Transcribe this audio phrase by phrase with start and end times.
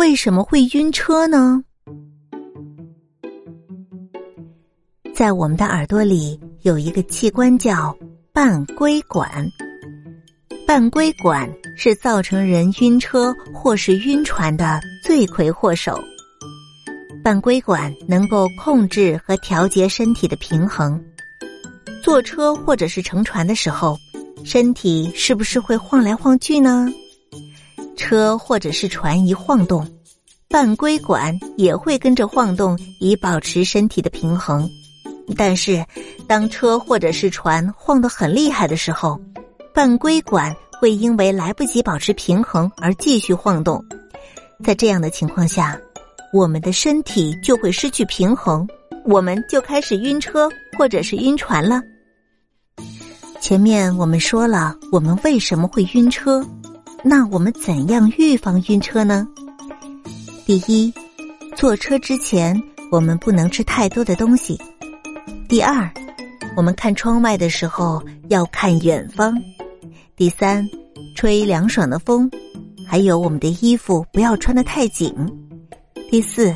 [0.00, 1.62] 为什么会晕车呢？
[5.14, 7.94] 在我们的耳朵里有一个器官叫
[8.32, 9.46] 半规管，
[10.66, 16.02] 半规管是造成人晕车或是晕船的罪魁祸首。
[17.22, 20.98] 半规管能够控制和调节身体的平衡。
[22.02, 23.98] 坐车或者是乘船的时候，
[24.44, 26.88] 身体是不是会晃来晃去呢？
[28.10, 29.86] 车或者是船一晃动，
[30.48, 34.68] 半规管也会跟着晃动，以保持身体的平衡。
[35.36, 35.86] 但是，
[36.26, 39.16] 当车或者是船晃得很厉害的时候，
[39.72, 43.80] 半规管会因为来不及保持平衡而继续晃动。
[44.64, 45.78] 在这样的情况下，
[46.32, 48.66] 我们的身体就会失去平衡，
[49.04, 51.80] 我们就开始晕车或者是晕船了。
[53.40, 56.44] 前面我们说了，我们为什么会晕车？
[57.02, 59.26] 那我们怎样预防晕车呢？
[60.44, 60.92] 第一，
[61.56, 64.60] 坐车之前我们不能吃太多的东西。
[65.48, 65.90] 第二，
[66.56, 69.34] 我们看窗外的时候要看远方。
[70.14, 70.68] 第三，
[71.16, 72.30] 吹凉爽的风，
[72.86, 75.14] 还有我们的衣服不要穿得太紧。
[76.10, 76.54] 第四，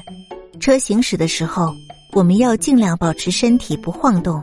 [0.61, 1.75] 车行驶的时候，
[2.13, 4.43] 我们要尽量保持身体不晃动，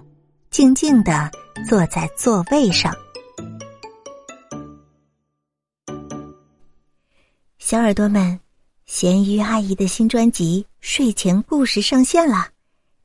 [0.50, 1.30] 静静的
[1.70, 2.92] 坐在座位上。
[7.72, 8.38] 小耳朵们，
[8.86, 12.50] 咸鱼阿姨的新专辑《睡前故事》上线了。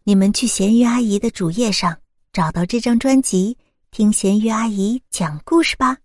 [0.03, 1.97] 你们去咸鱼阿姨的主页上
[2.33, 3.57] 找到这张专辑，
[3.93, 5.97] 听咸鱼阿姨讲故事吧。